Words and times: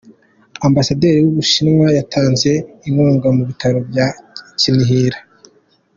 Ambasaderi 0.67 1.19
w’Ubushinwa 1.23 1.87
yatanze 1.97 2.51
inkunga 2.87 3.27
mu 3.35 3.43
bitaro 3.49 3.77
bya 3.89 4.07
Kinihira. 4.59 5.19